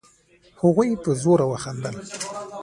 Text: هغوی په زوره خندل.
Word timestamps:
هغوی 0.61 0.89
په 1.03 1.11
زوره 1.21 1.45
خندل. 1.63 1.95